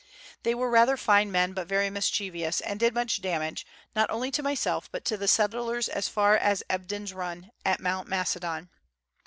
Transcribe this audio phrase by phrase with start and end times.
[0.41, 4.41] They were rather fine men, but very mischievous, and did much damage, not only to
[4.41, 8.71] myself, but to the settlers as far as Ebden's run, at Mount Macedon.